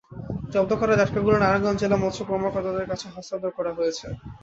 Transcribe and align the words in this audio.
জব্দ 0.53 0.71
করা 0.81 0.93
জাটকাগুলো 0.99 1.35
নারায়ণগঞ্জ 1.37 1.79
জেলা 1.81 1.97
মৎস্য 1.99 2.21
কর্মকর্তার 2.29 2.89
কাছে 2.91 3.05
হস্তান্তর 3.09 3.51
করা 3.57 3.71
হয়েছে। 3.77 4.05